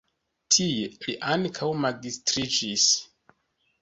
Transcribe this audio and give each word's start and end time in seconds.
Tie 0.55 0.87
li 1.03 1.15
ankaŭ 1.33 1.69
magistriĝis. 1.85 2.89